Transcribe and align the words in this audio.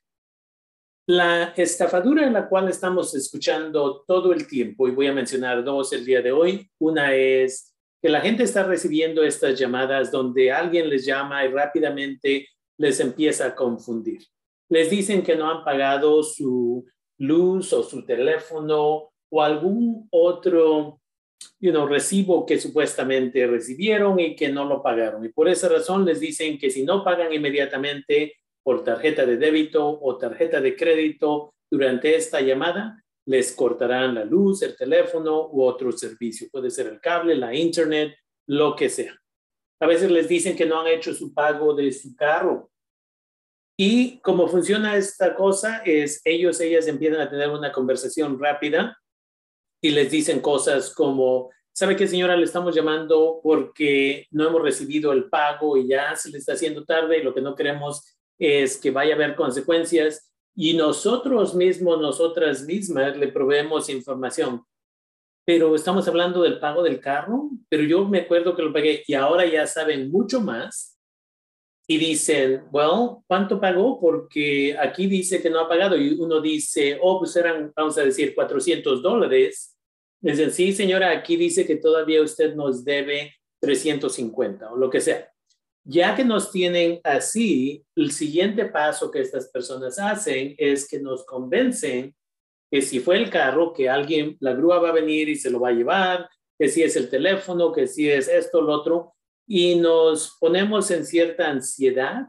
la 1.07 1.53
estafadura 1.55 2.27
en 2.27 2.33
la 2.33 2.49
cual 2.49 2.67
estamos 2.67 3.15
escuchando 3.15 4.03
todo 4.05 4.33
el 4.33 4.45
tiempo, 4.45 4.89
y 4.89 4.91
voy 4.91 5.07
a 5.07 5.13
mencionar 5.13 5.63
dos 5.63 5.93
el 5.93 6.03
día 6.03 6.21
de 6.21 6.33
hoy. 6.33 6.69
Una 6.77 7.15
es 7.15 7.73
que 8.01 8.09
la 8.09 8.19
gente 8.19 8.43
está 8.43 8.63
recibiendo 8.63 9.23
estas 9.23 9.57
llamadas 9.57 10.11
donde 10.11 10.51
alguien 10.51 10.89
les 10.89 11.05
llama 11.05 11.45
y 11.45 11.47
rápidamente 11.47 12.49
les 12.77 12.99
empieza 12.99 13.45
a 13.45 13.55
confundir. 13.55 14.19
Les 14.67 14.89
dicen 14.89 15.23
que 15.23 15.37
no 15.37 15.49
han 15.49 15.63
pagado 15.63 16.21
su 16.21 16.85
luz 17.19 17.71
o 17.71 17.83
su 17.83 18.05
teléfono 18.05 19.13
o 19.29 19.41
algún 19.41 20.09
otro 20.11 20.99
you 21.61 21.85
recibo 21.85 22.45
que 22.45 22.59
supuestamente 22.59 23.47
recibieron 23.47 24.19
y 24.19 24.35
que 24.35 24.49
no 24.49 24.65
lo 24.65 24.83
pagaron. 24.83 25.23
Y 25.23 25.29
por 25.29 25.47
esa 25.47 25.69
razón 25.69 26.03
les 26.03 26.19
dicen 26.19 26.57
que 26.57 26.69
si 26.69 26.83
no 26.83 27.01
pagan 27.05 27.31
inmediatamente, 27.31 28.33
por 28.67 28.83
tarjeta 28.83 29.25
de 29.25 29.37
débito 29.37 29.87
o 29.87 30.17
tarjeta 30.17 30.59
de 30.59 30.75
crédito 30.75 31.53
durante 31.71 32.13
esta 32.17 32.41
llamada, 32.41 33.01
les 33.25 33.53
cortarán 33.53 34.13
la 34.13 34.25
luz, 34.25 34.61
el 34.61 34.75
teléfono 34.75 35.47
u 35.53 35.63
otro 35.63 35.89
servicio. 35.93 36.49
Puede 36.51 36.69
ser 36.69 36.87
el 36.87 36.99
cable, 36.99 37.37
la 37.37 37.55
internet, 37.55 38.17
lo 38.45 38.75
que 38.75 38.89
sea. 38.89 39.17
A 39.79 39.87
veces 39.87 40.11
les 40.11 40.27
dicen 40.27 40.57
que 40.57 40.65
no 40.65 40.81
han 40.81 40.87
hecho 40.87 41.13
su 41.13 41.33
pago 41.33 41.73
de 41.73 41.93
su 41.93 42.13
carro. 42.13 42.69
Y 43.79 44.19
cómo 44.19 44.49
funciona 44.49 44.97
esta 44.97 45.33
cosa 45.33 45.81
es 45.85 46.19
ellos, 46.25 46.59
ellas 46.59 46.87
empiezan 46.87 47.21
a 47.21 47.29
tener 47.29 47.47
una 47.47 47.71
conversación 47.71 48.37
rápida 48.37 48.97
y 49.81 49.91
les 49.91 50.11
dicen 50.11 50.41
cosas 50.41 50.93
como, 50.93 51.51
¿sabe 51.73 51.95
qué 51.95 52.05
señora? 52.05 52.35
Le 52.35 52.43
estamos 52.43 52.75
llamando 52.75 53.39
porque 53.41 54.27
no 54.31 54.45
hemos 54.45 54.61
recibido 54.61 55.13
el 55.13 55.29
pago 55.29 55.77
y 55.77 55.87
ya 55.87 56.17
se 56.17 56.29
le 56.31 56.39
está 56.39 56.51
haciendo 56.51 56.83
tarde 56.83 57.19
y 57.19 57.23
lo 57.23 57.33
que 57.33 57.39
no 57.39 57.55
queremos 57.55 58.16
es 58.39 58.77
que 58.77 58.91
vaya 58.91 59.13
a 59.13 59.15
haber 59.15 59.35
consecuencias 59.35 60.31
y 60.55 60.73
nosotros 60.73 61.53
mismos, 61.53 62.01
nosotras 62.01 62.63
mismas 62.63 63.15
le 63.15 63.27
proveemos 63.27 63.89
información. 63.89 64.63
Pero 65.45 65.75
estamos 65.75 66.07
hablando 66.07 66.41
del 66.41 66.59
pago 66.59 66.83
del 66.83 66.99
carro, 66.99 67.49
pero 67.69 67.83
yo 67.83 68.05
me 68.05 68.19
acuerdo 68.19 68.55
que 68.55 68.63
lo 68.63 68.73
pagué 68.73 69.03
y 69.07 69.13
ahora 69.13 69.45
ya 69.45 69.65
saben 69.65 70.11
mucho 70.11 70.41
más 70.41 70.97
y 71.87 71.97
dicen, 71.97 72.65
well, 72.71 73.23
¿cuánto 73.27 73.61
pagó? 73.61 73.99
Porque 73.99 74.75
aquí 74.77 75.07
dice 75.07 75.41
que 75.41 75.49
no 75.49 75.61
ha 75.61 75.69
pagado 75.69 75.95
y 75.95 76.19
uno 76.19 76.41
dice, 76.41 76.99
oh, 77.01 77.19
pues 77.19 77.35
eran, 77.37 77.71
vamos 77.73 77.97
a 77.97 78.03
decir, 78.03 78.35
400 78.35 79.01
dólares. 79.01 79.77
Dicen, 80.19 80.51
sí, 80.51 80.73
señora, 80.73 81.11
aquí 81.11 81.37
dice 81.37 81.65
que 81.65 81.77
todavía 81.77 82.21
usted 82.21 82.55
nos 82.55 82.83
debe 82.83 83.35
350 83.61 84.71
o 84.71 84.75
lo 84.75 84.89
que 84.89 84.99
sea. 84.99 85.31
Ya 85.89 86.17
que 86.17 86.25
nos 86.25 86.51
tienen 86.51 86.99
así, 87.05 87.85
el 87.95 88.11
siguiente 88.11 88.65
paso 88.65 89.09
que 89.09 89.21
estas 89.21 89.47
personas 89.47 89.97
hacen 89.97 90.53
es 90.57 90.85
que 90.85 90.99
nos 90.99 91.25
convencen 91.25 92.13
que 92.69 92.81
si 92.81 92.99
fue 92.99 93.15
el 93.15 93.29
carro, 93.29 93.71
que 93.71 93.87
alguien, 93.87 94.35
la 94.41 94.53
grúa 94.53 94.79
va 94.79 94.89
a 94.89 94.93
venir 94.93 95.29
y 95.29 95.37
se 95.37 95.49
lo 95.49 95.61
va 95.61 95.69
a 95.69 95.73
llevar, 95.73 96.29
que 96.59 96.67
si 96.67 96.83
es 96.83 96.97
el 96.97 97.09
teléfono, 97.09 97.71
que 97.71 97.87
si 97.87 98.09
es 98.09 98.27
esto, 98.27 98.61
lo 98.61 98.73
otro, 98.73 99.13
y 99.47 99.75
nos 99.75 100.35
ponemos 100.41 100.91
en 100.91 101.05
cierta 101.05 101.49
ansiedad 101.49 102.27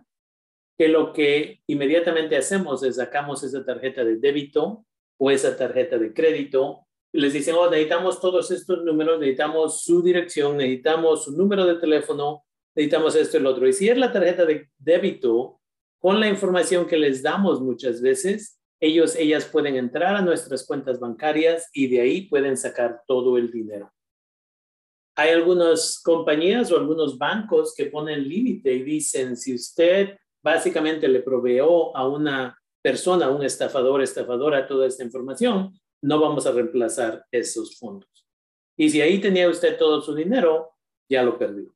que 0.79 0.87
lo 0.87 1.13
que 1.13 1.61
inmediatamente 1.67 2.37
hacemos 2.37 2.85
es 2.85 2.95
sacamos 2.95 3.43
esa 3.43 3.65
tarjeta 3.65 4.05
de 4.05 4.19
débito 4.19 4.87
o 5.19 5.33
esa 5.33 5.57
tarjeta 5.57 5.99
de 5.99 6.15
crédito 6.15 6.87
y 7.13 7.21
les 7.21 7.33
dicen, 7.33 7.57
oh, 7.59 7.69
necesitamos 7.69 8.21
todos 8.21 8.53
estos 8.53 8.85
números, 8.85 9.19
necesitamos 9.19 9.83
su 9.83 10.01
dirección, 10.01 10.59
necesitamos 10.59 11.25
su 11.25 11.33
número 11.37 11.67
de 11.67 11.75
teléfono, 11.81 12.45
necesitamos 12.79 13.17
esto 13.17 13.39
y 13.39 13.41
lo 13.41 13.51
otro. 13.51 13.67
Y 13.67 13.73
si 13.73 13.89
es 13.89 13.99
la 13.99 14.13
tarjeta 14.13 14.47
de 14.47 14.71
débito, 14.79 15.61
con 15.99 16.21
la 16.21 16.29
información 16.29 16.87
que 16.87 16.97
les 16.97 17.23
damos 17.23 17.61
muchas 17.61 18.01
veces, 18.01 18.61
ellos, 18.81 19.17
ellas 19.17 19.47
pueden 19.47 19.75
entrar 19.75 20.15
a 20.15 20.23
nuestras 20.23 20.65
cuentas 20.65 21.01
bancarias 21.01 21.69
y 21.73 21.89
de 21.89 22.01
ahí 22.01 22.29
pueden 22.29 22.57
sacar 22.57 23.03
todo 23.09 23.37
el 23.37 23.51
dinero. 23.51 23.93
Hay 25.17 25.31
algunas 25.31 26.01
compañías 26.01 26.71
o 26.71 26.77
algunos 26.77 27.19
bancos 27.19 27.75
que 27.77 27.87
ponen 27.87 28.29
límite 28.29 28.73
y 28.73 28.85
dicen, 28.85 29.37
si 29.37 29.57
usted 29.57 30.17
básicamente 30.41 31.09
le 31.09 31.21
proveó 31.23 31.97
a 31.97 32.07
una 32.07 32.57
persona, 32.81 33.27
a 33.27 33.31
un 33.31 33.43
estafador, 33.43 34.03
estafadora, 34.03 34.69
toda 34.69 34.87
esta 34.87 35.03
información, 35.03 35.77
no 36.01 36.21
vamos 36.21 36.47
a 36.47 36.53
reemplazar 36.53 37.25
esos 37.33 37.77
fondos. 37.77 38.25
Y 38.77 38.89
si 38.89 39.01
ahí 39.01 39.21
tenía 39.21 39.49
usted 39.49 39.77
todo 39.77 40.01
su 40.01 40.15
dinero, 40.15 40.71
ya 41.11 41.25
lo 41.25 41.37
perdió. 41.37 41.75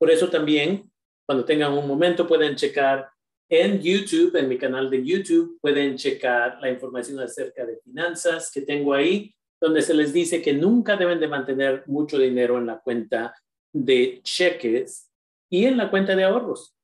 Por 0.00 0.10
eso 0.10 0.30
también, 0.30 0.90
cuando 1.26 1.44
tengan 1.44 1.74
un 1.74 1.86
momento, 1.86 2.26
pueden 2.26 2.56
checar 2.56 3.10
en 3.50 3.82
YouTube, 3.82 4.34
en 4.36 4.48
mi 4.48 4.56
canal 4.56 4.88
de 4.88 5.04
YouTube, 5.04 5.58
pueden 5.60 5.96
checar 5.96 6.58
la 6.58 6.70
información 6.70 7.20
acerca 7.20 7.66
de 7.66 7.76
finanzas 7.84 8.50
que 8.50 8.62
tengo 8.62 8.94
ahí, 8.94 9.34
donde 9.60 9.82
se 9.82 9.92
les 9.92 10.14
dice 10.14 10.40
que 10.40 10.54
nunca 10.54 10.96
deben 10.96 11.20
de 11.20 11.28
mantener 11.28 11.82
mucho 11.86 12.18
dinero 12.18 12.56
en 12.56 12.66
la 12.66 12.80
cuenta 12.80 13.34
de 13.74 14.20
cheques 14.22 15.10
y 15.50 15.66
en 15.66 15.76
la 15.76 15.90
cuenta 15.90 16.16
de 16.16 16.24
ahorros 16.24 16.74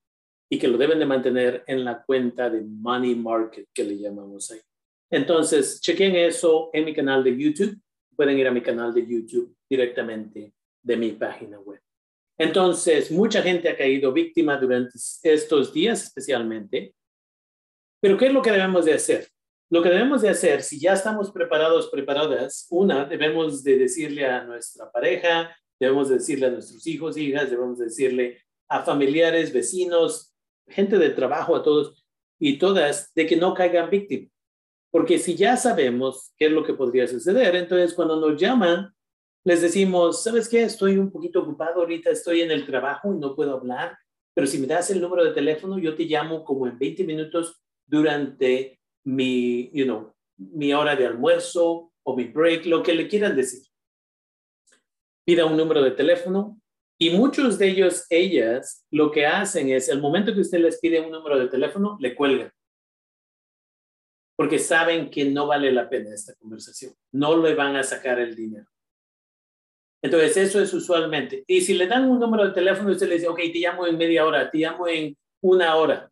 y 0.51 0.59
que 0.59 0.69
lo 0.69 0.77
deben 0.77 0.99
de 0.99 1.07
mantener 1.07 1.65
en 1.67 1.85
la 1.85 2.03
cuenta 2.03 2.51
de 2.51 2.61
money 2.61 3.15
market 3.15 3.67
que 3.73 3.83
le 3.83 3.97
llamamos 3.97 4.51
ahí. 4.51 4.61
Entonces, 5.11 5.81
chequen 5.81 6.15
eso 6.17 6.69
en 6.75 6.85
mi 6.85 6.95
canal 6.95 7.25
de 7.25 7.35
YouTube. 7.35 7.81
Pueden 8.15 8.39
ir 8.39 8.47
a 8.47 8.53
mi 8.53 8.61
canal 8.61 8.93
de 8.93 9.07
YouTube 9.07 9.57
directamente 9.71 10.53
de 10.83 10.97
mi 10.99 11.13
página 11.13 11.59
web. 11.61 11.81
Entonces, 12.39 13.11
mucha 13.11 13.43
gente 13.43 13.69
ha 13.69 13.77
caído 13.77 14.13
víctima 14.13 14.57
durante 14.57 14.99
estos 15.23 15.73
días 15.73 16.05
especialmente. 16.05 16.95
Pero, 18.01 18.19
¿qué 18.19 18.27
es 18.27 18.33
lo 18.33 18.43
que 18.43 18.53
debemos 18.53 18.85
de 18.85 18.95
hacer? 18.95 19.29
Lo 19.71 19.83
que 19.83 19.89
debemos 19.89 20.23
de 20.23 20.29
hacer, 20.29 20.63
si 20.63 20.79
ya 20.79 20.93
estamos 20.93 21.33
preparados, 21.33 21.89
preparadas, 21.89 22.67
una, 22.71 23.05
debemos 23.05 23.65
de 23.65 23.79
decirle 23.79 24.25
a 24.27 24.45
nuestra 24.45 24.93
pareja, 24.93 25.57
debemos 25.81 26.09
de 26.09 26.17
decirle 26.17 26.47
a 26.47 26.51
nuestros 26.51 26.87
hijos, 26.87 27.17
hijas, 27.17 27.51
debemos 27.51 27.79
de 27.79 27.87
decirle 27.87 28.43
a 28.69 28.83
familiares, 28.83 29.53
vecinos, 29.53 30.35
gente 30.69 30.99
de 30.99 31.11
trabajo, 31.11 31.57
a 31.57 31.63
todos 31.63 32.07
y 32.39 32.59
todas, 32.59 33.13
de 33.15 33.27
que 33.27 33.37
no 33.37 33.55
caigan 33.55 33.91
víctimas. 33.91 34.31
Porque 34.91 35.19
si 35.19 35.35
ya 35.35 35.57
sabemos 35.57 36.33
qué 36.37 36.47
es 36.47 36.53
lo 36.53 36.65
que 36.65 36.75
podría 36.75 37.09
suceder, 37.09 37.57
entonces 37.57 37.93
cuando 37.93 38.21
nos 38.21 38.41
llaman, 38.41 38.95
les 39.47 39.63
decimos, 39.63 40.25
¿sabes 40.25 40.49
qué? 40.49 40.65
Estoy 40.65 40.99
un 40.99 41.09
poquito 41.09 41.41
ocupado 41.41 41.81
ahorita, 41.81 42.11
estoy 42.11 42.41
en 42.41 42.51
el 42.51 42.67
trabajo 42.67 43.15
y 43.15 43.19
no 43.19 43.37
puedo 43.37 43.55
hablar, 43.55 43.97
pero 44.35 44.45
si 44.45 44.59
me 44.59 44.67
das 44.67 44.91
el 44.91 45.01
número 45.01 45.25
de 45.25 45.31
teléfono, 45.31 45.79
yo 45.79 45.95
te 45.95 46.03
llamo 46.03 46.43
como 46.43 46.67
en 46.67 46.77
20 46.77 47.05
minutos 47.05 47.63
durante 47.87 48.81
mi, 49.05 49.71
you 49.73 49.85
know, 49.85 50.13
mi 50.37 50.75
hora 50.75 50.97
de 50.97 51.07
almuerzo 51.07 51.93
o 52.03 52.17
mi 52.17 52.25
break, 52.25 52.67
lo 52.67 52.83
que 52.83 52.93
le 52.93 53.07
quieran 53.07 53.37
decir. 53.37 53.63
Pida 55.25 55.47
un 55.47 55.57
número 55.57 55.81
de 55.81 55.93
teléfono 55.93 56.61
y 56.99 57.11
muchos 57.11 57.57
de 57.57 57.69
ellos, 57.69 58.05
ellas, 58.11 58.85
lo 58.91 59.13
que 59.13 59.27
hacen 59.27 59.69
es, 59.69 59.89
el 59.89 60.01
momento 60.01 60.35
que 60.35 60.41
usted 60.41 60.59
les 60.59 60.81
pide 60.81 61.01
un 61.01 61.13
número 61.13 61.39
de 61.39 61.47
teléfono, 61.47 61.97
le 62.01 62.17
cuelgan. 62.17 62.51
Porque 64.35 64.59
saben 64.59 65.09
que 65.09 65.25
no 65.25 65.47
vale 65.47 65.71
la 65.71 65.89
pena 65.89 66.13
esta 66.13 66.35
conversación. 66.35 66.95
No 67.13 67.41
le 67.41 67.55
van 67.55 67.77
a 67.77 67.85
sacar 67.85 68.19
el 68.19 68.35
dinero. 68.35 68.67
Entonces, 70.03 70.37
eso 70.37 70.61
es 70.61 70.73
usualmente. 70.73 71.45
Y 71.47 71.61
si 71.61 71.75
le 71.75 71.87
dan 71.87 72.09
un 72.09 72.21
número 72.21 72.47
de 72.47 72.53
teléfono, 72.53 72.91
usted 72.91 73.09
le 73.09 73.15
dice, 73.15 73.29
ok, 73.29 73.39
te 73.39 73.59
llamo 73.59 73.87
en 73.87 73.97
media 73.97 74.25
hora, 74.25 74.51
te 74.51 74.59
llamo 74.59 74.87
en 74.87 75.17
una 75.43 75.77
hora. 75.77 76.11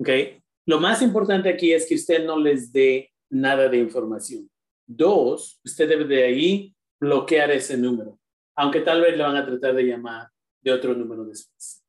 Ok. 0.00 0.08
Lo 0.66 0.80
más 0.80 1.02
importante 1.02 1.48
aquí 1.48 1.72
es 1.72 1.86
que 1.86 1.94
usted 1.94 2.24
no 2.24 2.38
les 2.38 2.72
dé 2.72 3.12
nada 3.30 3.68
de 3.68 3.78
información. 3.78 4.48
Dos, 4.86 5.60
usted 5.64 5.88
debe 5.88 6.04
de 6.04 6.24
ahí 6.24 6.74
bloquear 7.00 7.50
ese 7.50 7.76
número, 7.76 8.18
aunque 8.56 8.80
tal 8.80 9.02
vez 9.02 9.16
le 9.16 9.22
van 9.22 9.36
a 9.36 9.44
tratar 9.44 9.74
de 9.74 9.82
llamar 9.82 10.28
de 10.62 10.72
otro 10.72 10.94
número 10.94 11.24
después. 11.24 11.84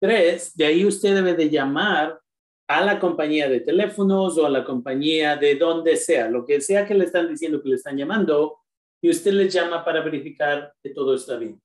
Tres, 0.00 0.56
de 0.56 0.66
ahí 0.66 0.84
usted 0.84 1.14
debe 1.14 1.34
de 1.34 1.50
llamar 1.50 2.20
a 2.68 2.84
la 2.84 2.98
compañía 2.98 3.48
de 3.48 3.60
teléfonos 3.60 4.36
o 4.38 4.46
a 4.46 4.50
la 4.50 4.64
compañía 4.64 5.36
de 5.36 5.54
donde 5.54 5.96
sea, 5.96 6.28
lo 6.28 6.44
que 6.44 6.60
sea 6.60 6.86
que 6.86 6.94
le 6.94 7.04
están 7.04 7.28
diciendo 7.28 7.62
que 7.62 7.70
le 7.70 7.76
están 7.76 7.96
llamando, 7.96 8.58
y 9.06 9.10
usted 9.10 9.34
les 9.34 9.54
llama 9.54 9.84
para 9.84 10.02
verificar 10.02 10.74
que 10.82 10.90
todo 10.90 11.14
está 11.14 11.36
bien. 11.36 11.62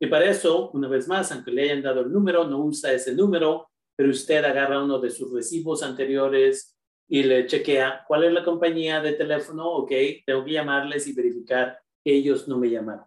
Y 0.00 0.08
para 0.08 0.28
eso, 0.28 0.72
una 0.72 0.88
vez 0.88 1.06
más, 1.06 1.30
aunque 1.30 1.52
le 1.52 1.62
hayan 1.62 1.80
dado 1.80 2.00
el 2.00 2.10
número, 2.10 2.44
no 2.44 2.64
usa 2.64 2.92
ese 2.92 3.14
número, 3.14 3.70
pero 3.94 4.10
usted 4.10 4.44
agarra 4.44 4.82
uno 4.82 4.98
de 4.98 5.10
sus 5.10 5.32
recibos 5.32 5.84
anteriores 5.84 6.76
y 7.08 7.22
le 7.22 7.46
chequea 7.46 8.04
cuál 8.08 8.24
es 8.24 8.32
la 8.32 8.42
compañía 8.42 9.00
de 9.00 9.12
teléfono, 9.12 9.64
ok, 9.64 9.92
tengo 10.26 10.44
que 10.44 10.50
llamarles 10.50 11.06
y 11.06 11.12
verificar 11.12 11.78
que 12.02 12.16
ellos 12.16 12.48
no 12.48 12.58
me 12.58 12.68
llamaron. 12.68 13.04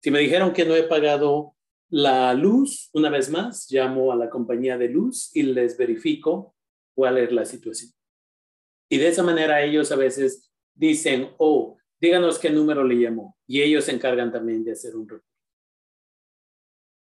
Si 0.00 0.12
me 0.12 0.20
dijeron 0.20 0.52
que 0.52 0.64
no 0.64 0.76
he 0.76 0.84
pagado 0.84 1.56
la 1.88 2.34
luz, 2.34 2.88
una 2.92 3.10
vez 3.10 3.30
más, 3.30 3.66
llamo 3.68 4.12
a 4.12 4.16
la 4.16 4.30
compañía 4.30 4.78
de 4.78 4.90
luz 4.90 5.34
y 5.34 5.42
les 5.42 5.76
verifico 5.76 6.54
cuál 6.94 7.18
es 7.18 7.32
la 7.32 7.46
situación. 7.46 7.90
Y 8.88 8.98
de 8.98 9.08
esa 9.08 9.24
manera 9.24 9.60
ellos 9.60 9.90
a 9.90 9.96
veces 9.96 10.52
dicen, 10.72 11.30
oh, 11.38 11.78
díganos 12.04 12.38
qué 12.38 12.50
número 12.50 12.84
le 12.84 12.96
llamó. 12.96 13.36
Y 13.46 13.62
ellos 13.62 13.84
se 13.84 13.92
encargan 13.92 14.30
también 14.30 14.62
de 14.62 14.72
hacer 14.72 14.94
un 14.94 15.08
reporte. 15.08 15.34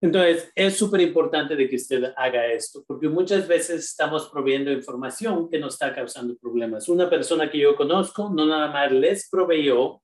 Entonces, 0.00 0.50
es 0.56 0.76
súper 0.76 1.00
importante 1.00 1.54
de 1.54 1.68
que 1.68 1.76
usted 1.76 2.12
haga 2.16 2.46
esto, 2.46 2.84
porque 2.86 3.08
muchas 3.08 3.46
veces 3.46 3.84
estamos 3.84 4.28
proveyendo 4.28 4.72
información 4.72 5.48
que 5.48 5.60
nos 5.60 5.74
está 5.74 5.94
causando 5.94 6.36
problemas. 6.36 6.88
Una 6.88 7.08
persona 7.08 7.48
que 7.48 7.58
yo 7.58 7.76
conozco 7.76 8.28
no 8.30 8.44
nada 8.44 8.68
más 8.72 8.90
les 8.90 9.30
proveyó 9.30 10.02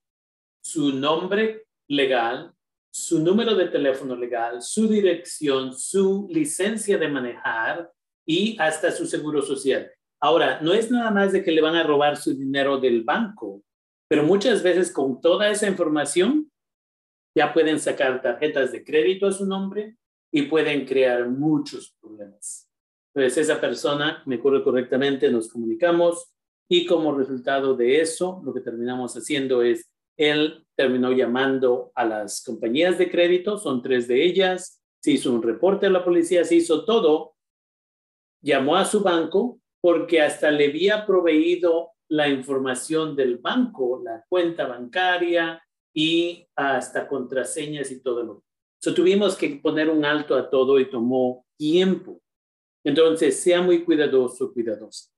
su 0.61 0.93
nombre 0.93 1.65
legal, 1.89 2.53
su 2.89 3.19
número 3.19 3.55
de 3.55 3.67
teléfono 3.67 4.15
legal, 4.15 4.61
su 4.61 4.87
dirección, 4.87 5.77
su 5.77 6.27
licencia 6.29 6.97
de 6.97 7.09
manejar 7.09 7.91
y 8.25 8.55
hasta 8.57 8.91
su 8.91 9.05
seguro 9.05 9.41
social. 9.41 9.91
Ahora, 10.21 10.61
no 10.61 10.73
es 10.73 10.89
nada 10.89 11.11
más 11.11 11.33
de 11.33 11.43
que 11.43 11.51
le 11.51 11.61
van 11.61 11.75
a 11.75 11.83
robar 11.83 12.15
su 12.15 12.33
dinero 12.33 12.77
del 12.77 13.03
banco, 13.03 13.63
pero 14.09 14.23
muchas 14.23 14.63
veces 14.63 14.91
con 14.91 15.21
toda 15.21 15.49
esa 15.49 15.67
información 15.67 16.51
ya 17.37 17.53
pueden 17.53 17.79
sacar 17.79 18.21
tarjetas 18.21 18.71
de 18.71 18.83
crédito 18.83 19.27
a 19.27 19.31
su 19.31 19.45
nombre 19.45 19.95
y 20.31 20.43
pueden 20.43 20.85
crear 20.85 21.29
muchos 21.29 21.95
problemas. 22.01 22.67
Entonces, 23.13 23.49
esa 23.49 23.61
persona, 23.61 24.23
me 24.25 24.37
ocurre 24.37 24.63
correctamente, 24.63 25.31
nos 25.31 25.49
comunicamos 25.49 26.31
y 26.67 26.85
como 26.85 27.15
resultado 27.15 27.75
de 27.75 28.01
eso, 28.01 28.41
lo 28.43 28.53
que 28.53 28.61
terminamos 28.61 29.15
haciendo 29.15 29.61
es, 29.61 29.89
él 30.17 30.65
terminó 30.75 31.11
llamando 31.11 31.91
a 31.95 32.03
las 32.03 32.43
compañías 32.43 32.97
de 32.97 33.09
crédito, 33.09 33.57
son 33.57 33.81
tres 33.81 34.07
de 34.07 34.23
ellas, 34.23 34.81
se 35.01 35.11
hizo 35.11 35.31
un 35.31 35.41
reporte 35.41 35.85
a 35.85 35.89
la 35.91 36.03
policía, 36.03 36.43
se 36.43 36.55
hizo 36.55 36.83
todo, 36.83 37.35
llamó 38.41 38.75
a 38.75 38.85
su 38.85 39.01
banco 39.01 39.59
porque 39.81 40.21
hasta 40.21 40.51
le 40.51 40.67
había 40.67 41.05
proveído 41.05 41.91
la 42.09 42.27
información 42.27 43.15
del 43.15 43.37
banco, 43.37 44.01
la 44.03 44.25
cuenta 44.27 44.67
bancaria, 44.67 45.61
y 45.93 46.47
hasta 46.55 47.07
contraseñas 47.07 47.91
y 47.91 48.01
todo 48.01 48.23
lo. 48.23 48.43
So, 48.81 48.93
tuvimos 48.93 49.35
que 49.35 49.59
poner 49.61 49.89
un 49.89 50.05
alto 50.05 50.35
a 50.35 50.49
todo 50.49 50.79
y 50.79 50.89
tomó 50.89 51.45
tiempo. 51.57 52.21
Entonces, 52.85 53.39
sea 53.39 53.61
muy 53.61 53.83
cuidadoso, 53.83 54.53
cuidadoso. 54.53 55.09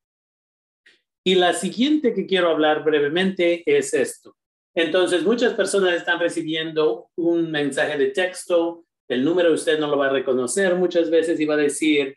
Y 1.24 1.36
la 1.36 1.54
siguiente 1.54 2.14
que 2.14 2.26
quiero 2.26 2.50
hablar 2.50 2.84
brevemente 2.84 3.62
es 3.66 3.94
esto. 3.94 4.36
Entonces, 4.74 5.24
muchas 5.24 5.54
personas 5.54 5.94
están 5.94 6.20
recibiendo 6.20 7.10
un 7.16 7.52
mensaje 7.52 7.98
de 7.98 8.08
texto, 8.08 8.86
el 9.08 9.24
número 9.24 9.54
usted 9.54 9.78
no 9.78 9.88
lo 9.88 9.98
va 9.98 10.08
a 10.08 10.14
reconocer 10.14 10.74
muchas 10.76 11.10
veces 11.10 11.40
y 11.40 11.46
va 11.46 11.56
a 11.56 11.58
decir, 11.58 12.16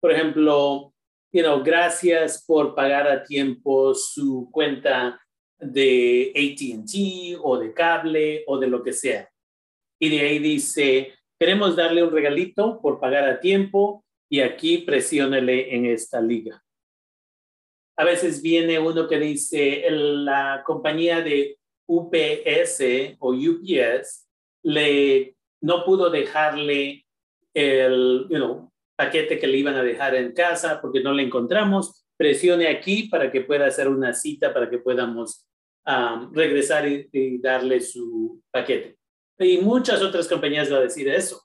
por 0.00 0.12
ejemplo, 0.12 0.94
you 1.32 1.42
know, 1.42 1.62
gracias 1.62 2.44
por 2.46 2.74
pagar 2.74 3.08
a 3.08 3.22
tiempo 3.22 3.94
su 3.94 4.48
cuenta 4.50 5.20
de 5.58 6.32
ATT 6.34 7.40
o 7.42 7.58
de 7.58 7.72
cable 7.72 8.44
o 8.46 8.58
de 8.58 8.66
lo 8.66 8.82
que 8.82 8.92
sea. 8.92 9.28
Y 9.98 10.10
de 10.10 10.20
ahí 10.20 10.38
dice, 10.38 11.14
queremos 11.38 11.76
darle 11.76 12.02
un 12.02 12.12
regalito 12.12 12.80
por 12.80 13.00
pagar 13.00 13.28
a 13.28 13.40
tiempo 13.40 14.04
y 14.28 14.40
aquí 14.40 14.78
presiónele 14.78 15.74
en 15.74 15.86
esta 15.86 16.20
liga. 16.20 16.62
A 17.98 18.04
veces 18.04 18.42
viene 18.42 18.78
uno 18.78 19.08
que 19.08 19.18
dice, 19.18 19.84
la 19.90 20.62
compañía 20.66 21.22
de 21.22 21.58
UPS 21.88 23.16
o 23.18 23.32
UPS 23.32 24.28
le, 24.62 25.36
no 25.62 25.84
pudo 25.84 26.10
dejarle 26.10 27.06
el 27.54 28.26
paquete 28.96 29.38
que 29.38 29.46
le 29.46 29.58
iban 29.58 29.76
a 29.76 29.82
dejar 29.82 30.14
en 30.14 30.32
casa 30.32 30.80
porque 30.80 31.00
no 31.00 31.12
le 31.12 31.22
encontramos. 31.22 32.06
Presione 32.16 32.68
aquí 32.68 33.08
para 33.08 33.30
que 33.30 33.42
pueda 33.42 33.66
hacer 33.66 33.88
una 33.88 34.12
cita 34.14 34.52
para 34.52 34.70
que 34.70 34.78
podamos 34.78 35.46
regresar 36.32 36.88
y, 36.88 37.38
darle 37.38 37.80
su 37.80 38.42
paquete. 38.50 38.98
Y 39.38 39.58
muchas 39.58 40.02
otras 40.02 40.26
compañías 40.26 40.70
van 40.70 40.80
a 40.80 40.84
decir 40.84 41.08
eso. 41.08 41.42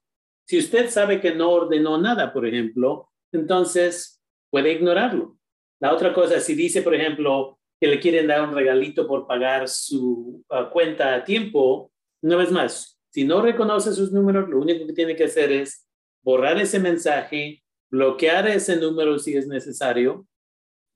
Si 0.48 0.58
usted 0.58 0.90
sabe 0.90 1.22
que 1.22 1.36
no 1.36 1.52
ordenó 1.52 2.00
nada, 2.00 2.34
por 2.34 2.48
ejemplo, 2.48 3.10
entonces 3.32 4.22
puede 4.50 4.72
ignorarlo. 4.72 5.38
La 5.80 5.94
otra 5.94 6.14
cosa, 6.14 6.40
si 6.40 6.56
dice, 6.56 6.82
por 6.82 6.96
ejemplo, 6.96 7.60
que 7.80 7.88
le 7.88 8.00
quieren 8.00 8.28
dar 8.28 8.48
un 8.48 8.54
regalito 8.54 9.08
por 9.08 9.28
pagar 9.28 9.68
su 9.68 10.44
ah, 10.50 10.70
cuenta 10.72 11.16
a 11.16 11.24
tiempo, 11.24 11.92
una 12.22 12.36
vez 12.38 12.52
más, 12.52 13.00
si 13.10 13.24
no 13.24 13.42
reconoce 13.42 13.94
sus 13.94 14.12
números, 14.12 14.50
lo 14.50 14.60
único 14.60 14.86
que 14.88 14.94
tiene 14.94 15.16
que 15.16 15.26
hacer 15.26 15.52
es 15.52 15.88
borrar 16.22 16.60
ese 16.60 16.80
mensaje, 16.80 17.64
bloquear 17.90 18.48
ese 18.48 18.78
número 18.78 19.20
si 19.20 19.36
es 19.36 19.48
necesario, 19.48 20.28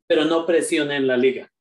pero 0.07 0.25
no 0.25 0.45
presione 0.45 0.95
en 0.95 1.07
la 1.07 1.17
liga. 1.17 1.51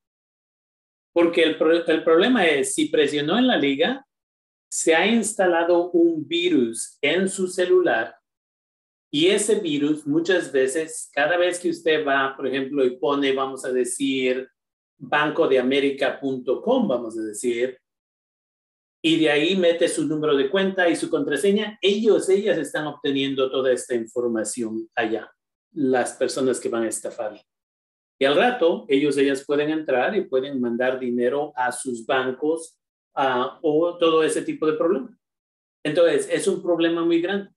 Porque 1.13 1.43
el, 1.43 1.57
el 1.87 2.05
problema 2.05 2.47
es, 2.47 2.75
si 2.75 2.89
presionó 2.89 3.39
en 3.39 3.47
la 3.47 3.57
liga, 3.57 4.07
se 4.71 4.95
ha 4.95 5.07
instalado 5.07 5.91
un 5.91 6.27
virus 6.27 6.99
en 7.01 7.29
su 7.29 7.47
celular 7.47 8.17
y 9.15 9.29
ese 9.29 9.61
virus 9.61 10.09
muchas 10.09 10.51
veces, 10.51 11.09
cada 11.15 11.37
vez 11.37 11.61
que 11.61 11.71
usted 11.71 12.05
va, 12.05 12.35
por 12.37 12.49
ejemplo, 12.49 12.85
y 12.85 12.97
pone, 12.97 13.33
vamos 13.33 13.65
a 13.65 13.71
decir, 13.71 14.49
bancodeamerica.com, 14.99 16.89
vamos 16.89 17.17
a 17.17 17.23
decir, 17.23 17.79
y 19.07 19.19
de 19.19 19.31
ahí 19.31 19.55
mete 19.55 19.87
su 19.87 20.07
número 20.07 20.35
de 20.35 20.49
cuenta 20.49 20.89
y 20.89 20.97
su 20.97 21.11
contraseña, 21.11 21.79
ellos, 21.83 22.27
ellas 22.31 22.57
están 22.57 22.87
obteniendo 22.87 23.51
toda 23.51 23.71
esta 23.71 23.95
información 23.95 24.89
allá, 24.95 25.31
las 25.75 26.15
personas 26.15 26.59
que 26.59 26.71
van 26.71 26.85
a 26.85 26.89
estafar. 26.89 27.39
Y 28.19 28.25
al 28.25 28.35
rato, 28.35 28.87
ellos, 28.89 29.19
ellas 29.19 29.45
pueden 29.47 29.69
entrar 29.69 30.17
y 30.17 30.23
pueden 30.23 30.59
mandar 30.59 30.99
dinero 30.99 31.53
a 31.55 31.71
sus 31.71 32.07
bancos 32.07 32.79
o 33.15 33.99
todo 33.99 34.23
ese 34.23 34.41
tipo 34.41 34.67
de 34.67 34.73
problema. 34.73 35.15
Entonces, 35.85 36.27
es 36.33 36.49
un 36.49 36.63
problema 36.63 37.05
muy 37.05 37.21
grande. 37.21 37.51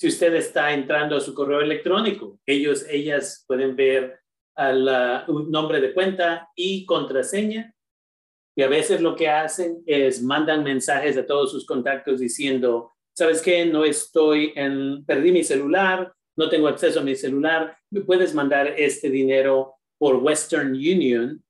Si 0.00 0.08
usted 0.08 0.34
está 0.34 0.72
entrando 0.72 1.16
a 1.16 1.20
su 1.20 1.34
correo 1.34 1.60
electrónico, 1.60 2.40
ellos, 2.44 2.84
ellas 2.90 3.44
pueden 3.46 3.76
ver 3.76 4.18
el 4.56 4.90
nombre 5.50 5.80
de 5.80 5.94
cuenta 5.94 6.48
y 6.56 6.84
contraseña. 6.84 7.72
Y 8.58 8.62
a 8.64 8.68
veces 8.68 9.00
lo 9.00 9.14
que 9.14 9.28
hacen 9.28 9.84
es 9.86 10.20
mandan 10.20 10.64
mensajes 10.64 11.16
a 11.16 11.24
todos 11.24 11.52
sus 11.52 11.64
contactos 11.64 12.18
diciendo, 12.18 12.92
¿sabes 13.16 13.40
qué? 13.40 13.64
No 13.64 13.84
estoy 13.84 14.52
en, 14.56 15.04
perdí 15.04 15.30
mi 15.30 15.44
celular, 15.44 16.12
no 16.36 16.48
tengo 16.48 16.66
acceso 16.66 16.98
a 16.98 17.04
mi 17.04 17.14
celular, 17.14 17.78
me 17.92 18.00
puedes 18.00 18.34
mandar 18.34 18.66
este 18.76 19.10
dinero 19.10 19.76
por 19.96 20.16
Western 20.16 20.70
Union 20.70 21.40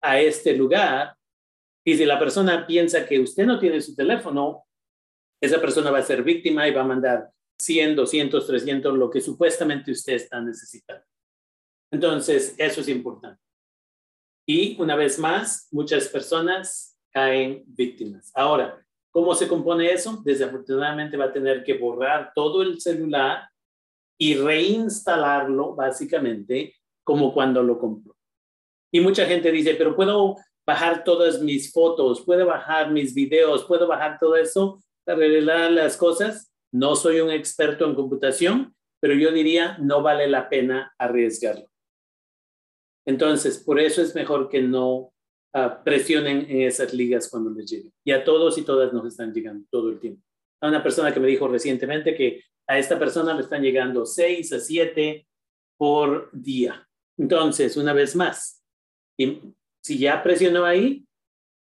a 0.00 0.20
este 0.20 0.56
lugar. 0.56 1.16
Y 1.84 1.96
si 1.96 2.04
la 2.04 2.20
persona 2.20 2.64
piensa 2.64 3.04
que 3.04 3.18
usted 3.18 3.46
no 3.46 3.58
tiene 3.58 3.80
su 3.80 3.96
teléfono, 3.96 4.64
esa 5.42 5.60
persona 5.60 5.90
va 5.90 5.98
a 5.98 6.02
ser 6.02 6.22
víctima 6.22 6.68
y 6.68 6.72
va 6.72 6.82
a 6.82 6.86
mandar 6.86 7.30
100, 7.60 7.96
200, 7.96 8.46
300, 8.46 8.96
lo 8.96 9.10
que 9.10 9.20
supuestamente 9.20 9.90
usted 9.90 10.12
está 10.12 10.40
necesitando. 10.40 11.04
Entonces, 11.92 12.54
eso 12.58 12.80
es 12.80 12.88
importante. 12.88 13.43
Y 14.46 14.80
una 14.80 14.96
vez 14.96 15.18
más, 15.18 15.68
muchas 15.70 16.08
personas 16.08 16.98
caen 17.10 17.64
víctimas. 17.66 18.30
Ahora, 18.34 18.84
¿cómo 19.10 19.34
se 19.34 19.48
compone 19.48 19.90
eso? 19.90 20.20
Desafortunadamente 20.24 21.16
va 21.16 21.26
a 21.26 21.32
tener 21.32 21.64
que 21.64 21.78
borrar 21.78 22.32
todo 22.34 22.62
el 22.62 22.80
celular 22.80 23.48
y 24.18 24.34
reinstalarlo 24.34 25.74
básicamente 25.74 26.74
como 27.02 27.32
cuando 27.32 27.62
lo 27.62 27.78
compró. 27.78 28.16
Y 28.92 29.00
mucha 29.00 29.26
gente 29.26 29.50
dice, 29.50 29.74
pero 29.74 29.96
puedo 29.96 30.36
bajar 30.66 31.04
todas 31.04 31.40
mis 31.40 31.72
fotos, 31.72 32.22
puedo 32.22 32.46
bajar 32.46 32.90
mis 32.90 33.14
videos, 33.14 33.64
puedo 33.64 33.86
bajar 33.86 34.18
todo 34.18 34.36
eso 34.36 34.82
para 35.04 35.18
arreglar 35.18 35.70
las 35.72 35.96
cosas. 35.96 36.52
No 36.72 36.96
soy 36.96 37.20
un 37.20 37.30
experto 37.30 37.86
en 37.86 37.94
computación, 37.94 38.74
pero 39.00 39.14
yo 39.14 39.30
diría 39.32 39.76
no 39.78 40.02
vale 40.02 40.28
la 40.28 40.48
pena 40.48 40.94
arriesgarlo. 40.98 41.68
Entonces, 43.06 43.58
por 43.58 43.80
eso 43.80 44.02
es 44.02 44.14
mejor 44.14 44.48
que 44.48 44.62
no 44.62 45.12
ah, 45.52 45.82
presionen 45.84 46.46
en 46.48 46.62
esas 46.62 46.92
ligas 46.94 47.28
cuando 47.28 47.50
les 47.50 47.70
lleguen. 47.70 47.92
Y 48.04 48.12
a 48.12 48.24
todos 48.24 48.56
y 48.58 48.62
todas 48.62 48.92
nos 48.92 49.06
están 49.06 49.32
llegando 49.32 49.66
todo 49.70 49.90
el 49.90 50.00
tiempo. 50.00 50.22
A 50.60 50.68
una 50.68 50.82
persona 50.82 51.12
que 51.12 51.20
me 51.20 51.28
dijo 51.28 51.48
recientemente 51.48 52.14
que 52.14 52.42
a 52.66 52.78
esta 52.78 52.98
persona 52.98 53.34
le 53.34 53.42
están 53.42 53.62
llegando 53.62 54.06
seis 54.06 54.52
a 54.52 54.60
siete 54.60 55.26
por 55.76 56.30
día. 56.32 56.88
Entonces, 57.18 57.76
una 57.76 57.92
vez 57.92 58.16
más, 58.16 58.62
si 59.16 59.98
ya 59.98 60.22
presionó 60.22 60.64
ahí, 60.64 61.06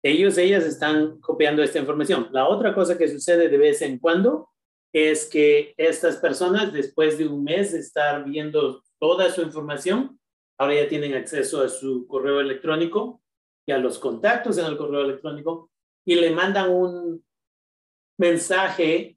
ellos, 0.04 0.36
ellas 0.36 0.64
están 0.64 1.20
copiando 1.20 1.62
esta 1.62 1.78
información. 1.78 2.28
La 2.32 2.48
otra 2.48 2.74
cosa 2.74 2.98
que 2.98 3.08
sucede 3.08 3.48
de 3.48 3.56
vez 3.56 3.82
en 3.82 3.98
cuando 3.98 4.48
es 4.92 5.26
que 5.26 5.74
estas 5.76 6.16
personas, 6.16 6.72
después 6.72 7.16
de 7.18 7.26
un 7.26 7.44
mes 7.44 7.72
de 7.72 7.78
estar 7.78 8.24
viendo 8.24 8.82
toda 8.98 9.30
su 9.30 9.42
información, 9.42 10.18
ahora 10.58 10.74
ya 10.74 10.88
tienen 10.88 11.14
acceso 11.14 11.62
a 11.62 11.68
su 11.68 12.06
correo 12.06 12.40
electrónico 12.40 13.22
y 13.66 13.72
a 13.72 13.78
los 13.78 13.98
contactos 13.98 14.58
en 14.58 14.66
el 14.66 14.76
correo 14.76 15.02
electrónico 15.02 15.70
y 16.04 16.16
le 16.16 16.30
mandan 16.30 16.70
un 16.70 17.24
mensaje 18.18 19.16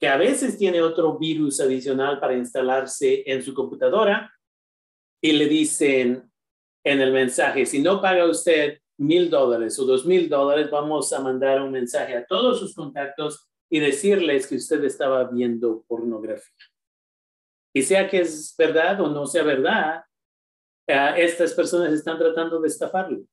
que 0.00 0.08
a 0.08 0.16
veces 0.16 0.58
tiene 0.58 0.82
otro 0.82 1.16
virus 1.16 1.60
adicional 1.60 2.18
para 2.18 2.36
instalarse 2.36 3.22
en 3.26 3.42
su 3.42 3.54
computadora 3.54 4.32
y 5.22 5.32
le 5.32 5.46
dicen 5.46 6.30
en 6.84 7.00
el 7.00 7.12
mensaje, 7.12 7.64
si 7.64 7.80
no 7.80 8.00
paga 8.00 8.24
usted 8.24 8.78
mil 8.98 9.30
dólares 9.30 9.78
o 9.78 9.84
dos 9.84 10.04
mil 10.04 10.28
dólares, 10.28 10.70
vamos 10.70 11.12
a 11.12 11.20
mandar 11.20 11.62
un 11.62 11.70
mensaje 11.70 12.16
a 12.16 12.26
todos 12.26 12.58
sus 12.58 12.74
contactos 12.74 13.48
y 13.70 13.78
decirles 13.78 14.46
que 14.46 14.56
usted 14.56 14.82
estaba 14.84 15.24
viendo 15.24 15.84
pornografía. 15.86 16.66
Y 17.74 17.82
sea 17.82 18.08
que 18.08 18.20
es 18.20 18.54
verdad 18.58 19.00
o 19.00 19.08
no 19.08 19.26
sea 19.26 19.44
verdad, 19.44 20.02
estas 20.86 21.54
personas 21.54 21.92
están 21.92 22.18
tratando 22.18 22.60
de 22.60 22.68
estafarlo. 22.68 23.24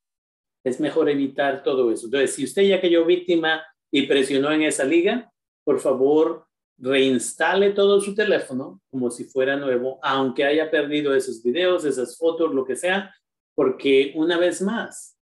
Es 0.63 0.79
mejor 0.79 1.09
evitar 1.09 1.63
todo 1.63 1.91
eso. 1.91 2.05
Entonces, 2.05 2.35
si 2.35 2.43
usted 2.43 2.63
ya 2.63 2.81
cayó 2.81 3.05
víctima 3.05 3.63
y 3.91 4.07
presionó 4.07 4.51
en 4.51 4.63
esa 4.63 4.83
liga, 4.83 5.31
por 5.63 5.79
favor, 5.79 6.45
reinstale 6.77 7.71
todo 7.71 7.99
su 7.99 8.15
teléfono 8.15 8.81
como 8.89 9.11
si 9.11 9.25
fuera 9.25 9.55
nuevo, 9.55 9.99
aunque 10.01 10.45
haya 10.45 10.71
perdido 10.71 11.13
esos 11.13 11.43
videos, 11.43 11.85
esas 11.85 12.17
fotos, 12.17 12.53
lo 12.53 12.65
que 12.65 12.75
sea, 12.75 13.13
porque 13.55 14.13
una 14.15 14.37
vez 14.37 14.61
más, 14.61 15.17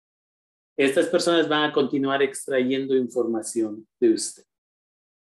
estas 0.77 1.07
personas 1.07 1.47
van 1.47 1.69
a 1.69 1.73
continuar 1.73 2.21
extrayendo 2.21 2.95
información 2.95 3.87
de 3.99 4.13
usted. 4.13 4.43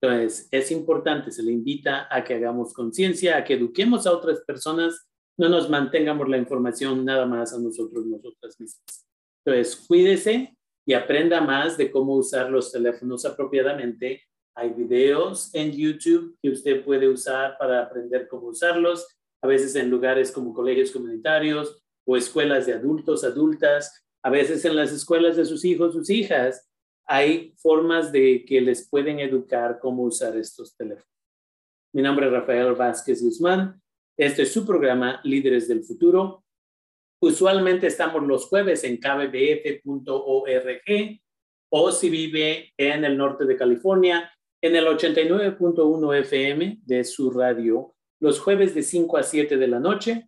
Entonces, 0.01 0.47
es 0.51 0.71
importante, 0.71 1.31
se 1.31 1.43
le 1.43 1.51
invita 1.51 2.07
a 2.09 2.23
que 2.23 2.33
hagamos 2.33 2.73
conciencia, 2.73 3.37
a 3.37 3.43
que 3.43 3.53
eduquemos 3.53 4.05
a 4.07 4.11
otras 4.11 4.41
personas, 4.41 5.08
no 5.39 5.49
nos 5.49 5.69
mantengamos 5.69 6.27
la 6.29 6.37
información 6.37 7.05
nada 7.05 7.25
más 7.25 7.53
a 7.53 7.59
nosotros, 7.59 8.05
nosotras 8.05 8.59
mismas. 8.59 9.07
Entonces, 9.43 9.75
cuídese 9.87 10.55
y 10.85 10.93
aprenda 10.93 11.41
más 11.41 11.77
de 11.77 11.89
cómo 11.89 12.15
usar 12.15 12.51
los 12.51 12.71
teléfonos 12.71 13.25
apropiadamente 13.25 14.21
hay 14.59 14.71
videos 14.71 15.55
en 15.55 15.71
YouTube 15.71 16.37
que 16.41 16.49
usted 16.49 16.83
puede 16.83 17.07
usar 17.07 17.57
para 17.57 17.83
aprender 17.83 18.27
cómo 18.27 18.47
usarlos, 18.47 19.07
a 19.41 19.47
veces 19.47 19.73
en 19.75 19.89
lugares 19.89 20.33
como 20.33 20.53
colegios 20.53 20.91
comunitarios 20.91 21.81
o 22.05 22.17
escuelas 22.17 22.65
de 22.65 22.73
adultos, 22.73 23.23
adultas, 23.23 24.05
a 24.21 24.29
veces 24.29 24.65
en 24.65 24.75
las 24.75 24.91
escuelas 24.91 25.37
de 25.37 25.45
sus 25.45 25.63
hijos, 25.63 25.93
sus 25.93 26.09
hijas. 26.09 26.69
Hay 27.05 27.53
formas 27.57 28.11
de 28.11 28.43
que 28.45 28.59
les 28.59 28.89
pueden 28.89 29.21
educar 29.21 29.79
cómo 29.79 30.03
usar 30.03 30.35
estos 30.35 30.75
teléfonos. 30.75 31.07
Mi 31.93 32.01
nombre 32.01 32.25
es 32.25 32.33
Rafael 32.33 32.73
Vázquez 32.73 33.23
Guzmán. 33.23 33.81
Este 34.19 34.41
es 34.41 34.51
su 34.51 34.65
programa 34.65 35.21
Líderes 35.23 35.69
del 35.69 35.81
Futuro. 35.81 36.43
Usualmente 37.21 37.87
estamos 37.87 38.21
los 38.27 38.47
jueves 38.47 38.83
en 38.83 38.97
kbbf.org 38.97 40.01
o 41.71 41.91
si 41.93 42.09
vive 42.09 42.73
en 42.75 43.05
el 43.05 43.17
norte 43.17 43.45
de 43.45 43.55
California, 43.55 44.29
en 44.61 44.75
el 44.75 44.87
89.1 44.87 46.19
FM 46.19 46.79
de 46.85 47.05
su 47.05 47.31
radio 47.31 47.95
los 48.19 48.41
jueves 48.41 48.75
de 48.75 48.83
5 48.83 49.15
a 49.15 49.23
7 49.23 49.55
de 49.55 49.67
la 49.67 49.79
noche 49.79 50.27